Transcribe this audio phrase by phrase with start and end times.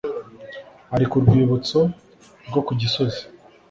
[0.95, 1.79] Ari Ku Rwibutso
[2.47, 3.21] rwo ku gisozi